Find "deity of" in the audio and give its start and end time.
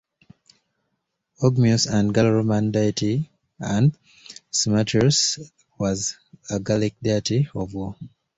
7.03-7.75